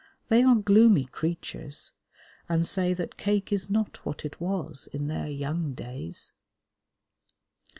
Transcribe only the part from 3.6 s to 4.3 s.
not what